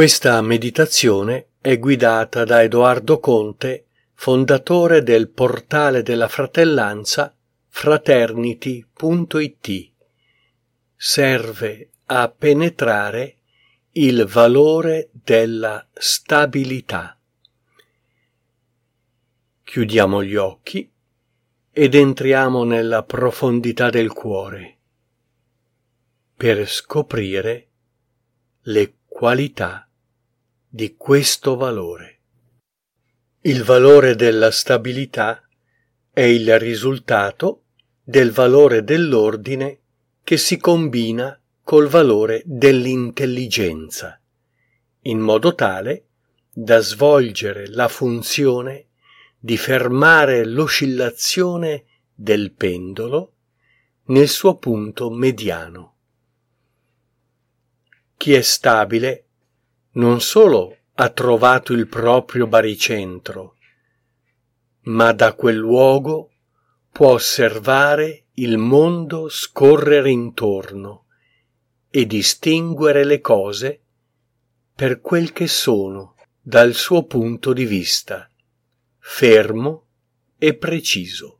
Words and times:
Questa 0.00 0.40
meditazione 0.40 1.48
è 1.60 1.78
guidata 1.78 2.44
da 2.44 2.62
Edoardo 2.62 3.20
Conte, 3.20 3.88
fondatore 4.14 5.02
del 5.02 5.28
portale 5.28 6.02
della 6.02 6.26
fratellanza 6.26 7.36
fraternity.it. 7.68 9.90
Serve 10.96 11.90
a 12.06 12.30
penetrare 12.30 13.36
il 13.90 14.24
valore 14.24 15.10
della 15.12 15.86
stabilità. 15.92 17.18
Chiudiamo 19.62 20.24
gli 20.24 20.36
occhi 20.36 20.90
ed 21.70 21.94
entriamo 21.94 22.64
nella 22.64 23.02
profondità 23.02 23.90
del 23.90 24.10
cuore 24.10 24.78
per 26.34 26.66
scoprire 26.66 27.68
le 28.62 28.94
qualità 29.06 29.84
di 30.72 30.94
questo 30.96 31.56
valore. 31.56 32.18
Il 33.40 33.64
valore 33.64 34.14
della 34.14 34.52
stabilità 34.52 35.42
è 36.12 36.20
il 36.20 36.60
risultato 36.60 37.64
del 38.04 38.30
valore 38.30 38.84
dell'ordine 38.84 39.80
che 40.22 40.36
si 40.36 40.58
combina 40.58 41.36
col 41.64 41.88
valore 41.88 42.42
dell'intelligenza, 42.44 44.20
in 45.02 45.18
modo 45.18 45.56
tale 45.56 46.04
da 46.52 46.78
svolgere 46.78 47.66
la 47.66 47.88
funzione 47.88 48.90
di 49.40 49.56
fermare 49.56 50.44
l'oscillazione 50.44 51.84
del 52.14 52.52
pendolo 52.52 53.32
nel 54.04 54.28
suo 54.28 54.56
punto 54.56 55.10
mediano. 55.10 55.96
Chi 58.16 58.34
è 58.34 58.42
stabile 58.42 59.29
non 59.92 60.20
solo 60.20 60.76
ha 60.94 61.08
trovato 61.10 61.72
il 61.72 61.88
proprio 61.88 62.46
baricentro, 62.46 63.56
ma 64.82 65.12
da 65.12 65.34
quel 65.34 65.56
luogo 65.56 66.30
può 66.92 67.12
osservare 67.12 68.26
il 68.34 68.58
mondo 68.58 69.28
scorrere 69.28 70.10
intorno 70.10 71.06
e 71.90 72.06
distinguere 72.06 73.04
le 73.04 73.20
cose 73.20 73.80
per 74.74 75.00
quel 75.00 75.32
che 75.32 75.46
sono 75.46 76.14
dal 76.40 76.74
suo 76.74 77.04
punto 77.04 77.52
di 77.52 77.64
vista, 77.64 78.30
fermo 78.98 79.86
e 80.38 80.56
preciso. 80.56 81.38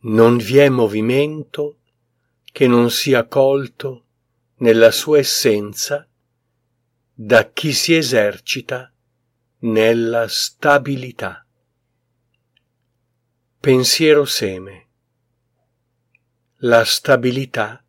Non 0.00 0.36
vi 0.38 0.58
è 0.58 0.68
movimento 0.68 1.78
che 2.44 2.66
non 2.66 2.90
sia 2.90 3.26
colto 3.26 4.06
nella 4.60 4.90
sua 4.90 5.18
essenza 5.18 6.06
da 7.12 7.50
chi 7.50 7.72
si 7.72 7.94
esercita 7.94 8.92
nella 9.60 10.26
stabilità. 10.28 11.46
Pensiero 13.58 14.24
seme. 14.24 14.88
La 16.62 16.84
stabilità 16.84 17.84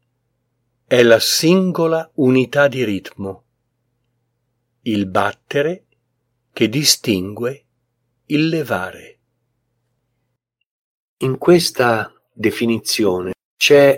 è 0.85 1.03
la 1.03 1.19
singola 1.19 2.09
unità 2.15 2.67
di 2.67 2.83
ritmo, 2.83 3.45
il 4.81 5.07
battere 5.07 5.85
che 6.51 6.67
distingue 6.67 7.65
il 8.25 8.47
levare. 8.47 9.19
In 11.17 11.37
questa 11.37 12.13
definizione 12.33 13.33
c'è 13.57 13.97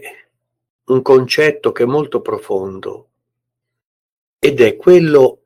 un 0.86 1.02
concetto 1.02 1.72
che 1.72 1.84
è 1.84 1.86
molto 1.86 2.22
profondo 2.22 3.10
ed 4.40 4.60
è 4.60 4.76
quello 4.76 5.44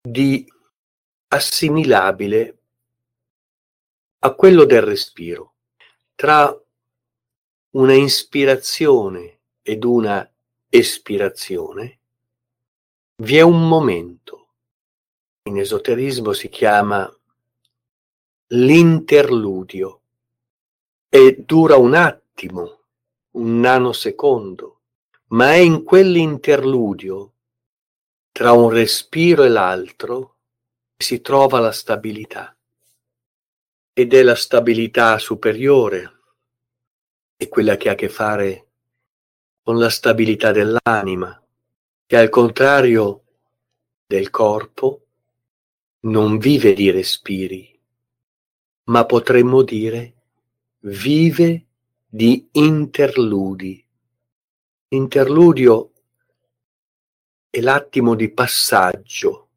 di 0.00 0.44
assimilabile 1.28 2.58
a 4.20 4.32
quello 4.34 4.64
del 4.64 4.82
respiro. 4.82 5.54
Tra 6.14 6.52
una 7.70 7.94
ispirazione 7.94 9.38
ed 9.62 9.84
una 9.84 10.28
espirazione 10.68 11.98
vi 13.16 13.36
è 13.36 13.42
un 13.42 13.68
momento. 13.68 14.46
In 15.42 15.58
esoterismo 15.58 16.32
si 16.32 16.48
chiama 16.48 17.08
l'interludio 18.48 20.00
e 21.08 21.36
dura 21.44 21.76
un 21.76 21.94
attimo 21.94 22.77
un 23.38 23.60
nanosecondo, 23.60 24.80
ma 25.28 25.52
è 25.52 25.58
in 25.58 25.84
quell'interludio 25.84 27.34
tra 28.32 28.52
un 28.52 28.70
respiro 28.70 29.44
e 29.44 29.48
l'altro 29.48 30.36
che 30.96 31.04
si 31.04 31.20
trova 31.20 31.60
la 31.60 31.72
stabilità. 31.72 32.56
Ed 33.92 34.12
è 34.12 34.22
la 34.22 34.34
stabilità 34.34 35.18
superiore, 35.18 36.20
è 37.36 37.48
quella 37.48 37.76
che 37.76 37.88
ha 37.88 37.92
a 37.92 37.94
che 37.96 38.08
fare 38.08 38.66
con 39.62 39.78
la 39.78 39.90
stabilità 39.90 40.50
dell'anima, 40.50 41.40
che 42.06 42.16
al 42.16 42.28
contrario 42.28 43.22
del 44.06 44.30
corpo 44.30 45.06
non 46.00 46.38
vive 46.38 46.74
di 46.74 46.90
respiri, 46.90 47.78
ma 48.84 49.04
potremmo 49.04 49.62
dire 49.62 50.14
vive 50.80 51.67
di 52.10 52.48
interludi. 52.52 53.84
Interludio 54.88 55.92
è 57.50 57.60
l'attimo 57.60 58.14
di 58.14 58.30
passaggio 58.30 59.48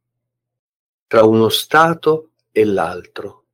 tra 1.07 1.23
uno 1.23 1.47
stato 1.47 2.31
e 2.51 2.65
l'altro. 2.65 3.45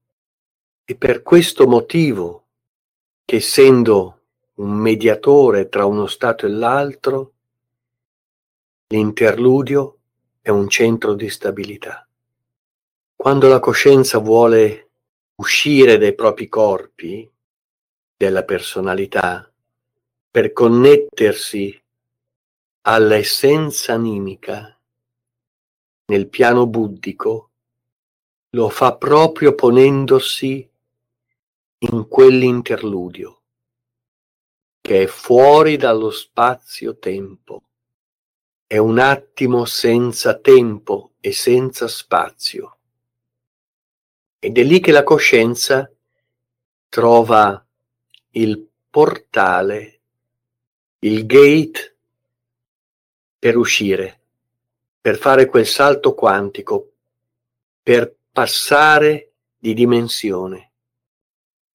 E 0.83 0.95
per 0.95 1.21
questo 1.21 1.67
motivo 1.67 2.45
che 3.23 3.35
essendo 3.35 4.21
un 4.55 4.71
mediatore 4.71 5.69
tra 5.69 5.85
uno 5.85 6.07
stato 6.07 6.47
e 6.47 6.49
l'altro, 6.49 7.33
l'interludio 8.87 9.97
è 10.41 10.49
un 10.49 10.67
centro 10.69 11.13
di 11.13 11.29
stabilità. 11.29 12.07
Quando 13.15 13.47
la 13.47 13.59
coscienza 13.59 14.17
vuole 14.17 14.89
uscire 15.35 15.99
dai 15.99 16.15
propri 16.15 16.47
corpi, 16.47 17.29
della 18.17 18.43
personalità 18.43 19.49
per 20.29 20.51
connettersi 20.51 21.81
all'essenza 22.81 23.93
animica 23.93 24.75
nel 26.05 26.27
piano 26.27 26.67
buddico, 26.67 27.49
lo 28.49 28.69
fa 28.69 28.95
proprio 28.95 29.53
ponendosi 29.53 30.69
in 31.79 32.07
quell'interludio 32.07 33.37
che 34.87 35.03
è 35.03 35.05
fuori 35.07 35.75
dallo 35.75 36.09
spazio-tempo. 36.09 37.61
È 38.65 38.77
un 38.77 38.99
attimo 38.99 39.65
senza 39.65 40.39
tempo 40.39 41.11
e 41.19 41.33
senza 41.33 41.89
spazio. 41.89 42.77
Ed 44.39 44.57
è 44.57 44.63
lì 44.63 44.79
che 44.79 44.93
la 44.93 45.03
coscienza 45.03 45.91
trova 46.87 47.66
il 48.37 48.69
portale, 48.89 50.01
il 50.99 51.25
gate 51.25 51.97
per 53.39 53.57
uscire, 53.57 54.21
per 55.01 55.17
fare 55.17 55.47
quel 55.47 55.65
salto 55.65 56.13
quantico, 56.13 56.93
per 57.81 58.15
passare 58.31 59.33
di 59.57 59.73
dimensione, 59.73 60.71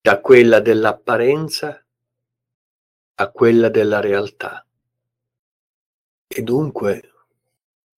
da 0.00 0.20
quella 0.20 0.60
dell'apparenza 0.60 1.84
a 3.14 3.30
quella 3.30 3.68
della 3.68 3.98
realtà. 3.98 4.64
E 6.28 6.42
dunque 6.42 7.12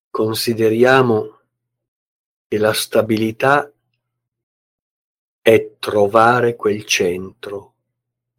consideriamo 0.09 1.41
che 2.49 2.59
la 2.59 2.73
stabilità 2.73 3.71
è 5.43 5.75
trovare 5.79 6.57
quel 6.57 6.85
centro 6.87 7.74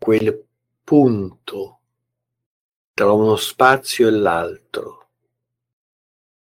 quel 0.05 0.45
punto 0.83 1.79
tra 2.93 3.11
uno 3.11 3.37
spazio 3.37 4.07
e 4.07 4.11
l'altro, 4.11 5.09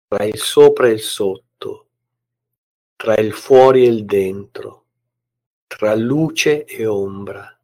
tra 0.08 0.24
il 0.24 0.36
sopra 0.36 0.88
e 0.88 0.90
il 0.90 1.00
sotto, 1.00 1.86
tra 2.96 3.14
il 3.14 3.32
fuori 3.32 3.84
e 3.84 3.88
il 3.88 4.04
dentro, 4.04 4.86
tra 5.68 5.94
luce 5.94 6.64
e 6.64 6.86
ombra. 6.86 7.56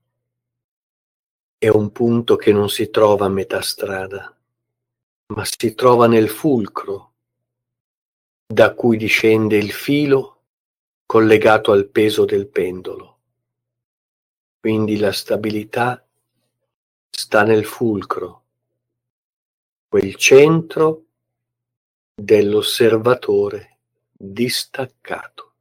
È 1.59 1.67
un 1.67 1.91
punto 1.91 2.37
che 2.37 2.53
non 2.53 2.71
si 2.71 2.91
trova 2.91 3.27
a 3.27 3.31
metà 3.31 3.61
strada, 3.61 4.39
ma 5.35 5.45
si 5.45 5.75
trova 5.75 6.06
nel 6.06 6.29
fulcro, 6.29 7.15
da 8.47 8.73
cui 8.73 8.97
discende 8.97 9.56
il 9.56 9.73
filo 9.73 10.43
collegato 11.06 11.73
al 11.73 11.89
peso 11.89 12.25
del 12.25 12.47
pendolo. 12.47 13.07
Quindi 14.60 14.99
la 14.99 15.12
stabilità 15.12 16.05
sta 17.08 17.43
nel 17.44 17.64
fulcro, 17.64 18.44
quel 19.88 20.16
centro 20.16 21.05
dell'osservatore 22.14 23.78
distaccato. 24.10 25.52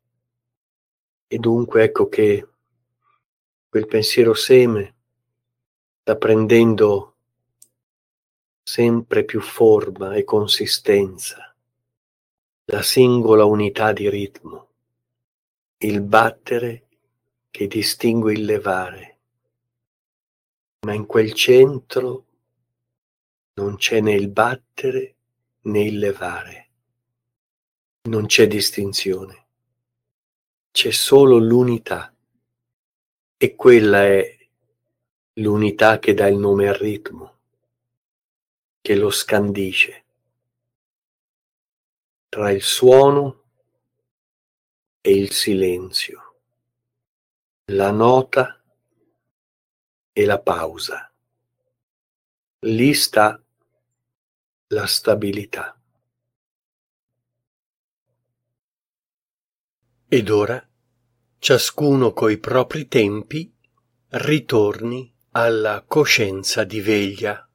E 1.27 1.37
dunque 1.37 1.83
ecco 1.83 2.09
che 2.09 2.47
quel 3.69 3.85
pensiero 3.85 4.33
seme 4.33 4.95
sta 6.01 6.15
prendendo 6.15 7.15
sempre 8.63 9.23
più 9.25 9.41
forma 9.41 10.15
e 10.15 10.23
consistenza, 10.23 11.55
la 12.65 12.81
singola 12.81 13.45
unità 13.45 13.93
di 13.93 14.09
ritmo, 14.09 14.69
il 15.77 16.01
battere 16.01 16.86
che 17.57 17.65
distingue 17.65 18.33
il 18.33 18.45
levare, 18.45 19.17
ma 20.85 20.93
in 20.93 21.07
quel 21.07 21.33
centro 21.33 22.25
non 23.55 23.77
c'è 23.77 23.99
né 23.99 24.13
il 24.13 24.29
battere 24.29 25.15
né 25.61 25.81
il 25.81 25.97
levare, 25.97 26.69
non 28.09 28.27
c'è 28.27 28.45
distinzione, 28.45 29.47
c'è 30.69 30.91
solo 30.91 31.39
l'unità. 31.39 32.13
E 33.37 33.55
quella 33.55 34.03
è 34.03 34.37
l'unità 35.39 35.97
che 35.97 36.13
dà 36.13 36.27
il 36.27 36.37
nome 36.37 36.67
al 36.67 36.75
ritmo, 36.75 37.39
che 38.81 38.95
lo 38.95 39.09
scandisce. 39.09 40.05
Tra 42.29 42.51
il 42.51 42.61
suono 42.61 43.45
e 45.01 45.11
il 45.11 45.31
silenzio, 45.31 46.26
la 47.71 47.91
nota 47.91 48.63
e 50.13 50.25
la 50.25 50.39
pausa. 50.39 51.11
Lì 52.59 52.93
sta 52.93 53.43
la 54.67 54.85
stabilità. 54.85 55.77
Ed 60.07 60.29
ora, 60.29 60.65
ciascuno 61.39 62.13
coi 62.13 62.37
propri 62.37 62.87
tempi, 62.87 63.53
ritorni 64.11 65.13
alla 65.31 65.83
coscienza 65.85 66.63
di 66.63 66.79
veglia. 66.79 67.46